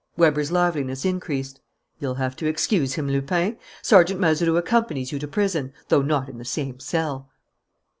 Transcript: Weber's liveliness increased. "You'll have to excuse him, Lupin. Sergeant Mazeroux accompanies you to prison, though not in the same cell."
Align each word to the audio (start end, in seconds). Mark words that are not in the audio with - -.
Weber's 0.17 0.51
liveliness 0.51 1.05
increased. 1.05 1.61
"You'll 1.99 2.15
have 2.15 2.35
to 2.37 2.47
excuse 2.47 2.95
him, 2.95 3.07
Lupin. 3.07 3.57
Sergeant 3.83 4.19
Mazeroux 4.19 4.57
accompanies 4.57 5.11
you 5.11 5.19
to 5.19 5.27
prison, 5.27 5.73
though 5.89 6.01
not 6.01 6.27
in 6.27 6.39
the 6.39 6.43
same 6.43 6.79
cell." 6.79 7.29